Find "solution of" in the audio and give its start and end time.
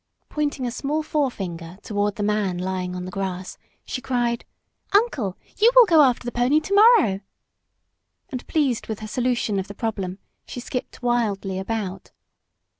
9.07-9.67